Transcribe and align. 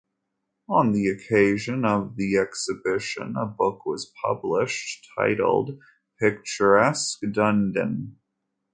On 0.67 0.93
the 0.93 1.09
occasion 1.09 1.85
of 1.85 2.15
the 2.15 2.35
exhibition 2.37 3.35
a 3.37 3.45
book 3.45 3.85
was 3.85 4.11
published, 4.25 5.07
titled 5.15 5.77
"Picturesque 6.19 7.19
Dunedin". 7.31 8.15